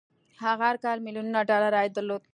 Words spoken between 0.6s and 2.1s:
هر کال ميليونونه ډالر عايد